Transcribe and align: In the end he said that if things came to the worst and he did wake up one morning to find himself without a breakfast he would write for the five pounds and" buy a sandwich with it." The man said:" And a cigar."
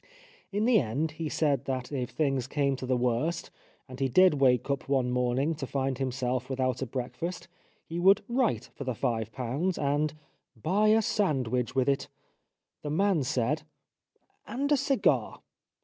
In 0.51 0.65
the 0.65 0.79
end 0.79 1.11
he 1.11 1.29
said 1.29 1.65
that 1.65 1.91
if 1.91 2.09
things 2.09 2.47
came 2.47 2.75
to 2.77 2.87
the 2.87 2.97
worst 2.97 3.51
and 3.87 3.99
he 3.99 4.09
did 4.09 4.41
wake 4.41 4.67
up 4.71 4.89
one 4.89 5.11
morning 5.11 5.53
to 5.53 5.67
find 5.67 5.99
himself 5.99 6.49
without 6.49 6.81
a 6.81 6.87
breakfast 6.87 7.47
he 7.85 7.99
would 7.99 8.23
write 8.27 8.71
for 8.73 8.83
the 8.83 8.95
five 8.95 9.31
pounds 9.31 9.77
and" 9.77 10.15
buy 10.55 10.87
a 10.87 11.03
sandwich 11.03 11.75
with 11.75 11.87
it." 11.87 12.07
The 12.81 12.89
man 12.89 13.21
said:" 13.21 13.61
And 14.47 14.71
a 14.71 14.75
cigar." 14.77 15.41